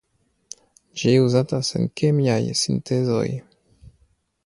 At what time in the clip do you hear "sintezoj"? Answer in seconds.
2.65-3.27